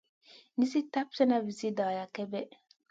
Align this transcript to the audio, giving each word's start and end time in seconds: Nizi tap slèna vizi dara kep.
Nizi 0.57 0.79
tap 0.97 1.09
slèna 1.15 1.37
vizi 1.45 1.69
dara 1.77 2.05
kep. 2.15 2.31